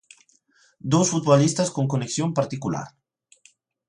Dous 0.91 1.07
futbolistas 1.13 1.69
con 1.75 1.85
conexión 1.93 2.29
particular. 2.39 2.87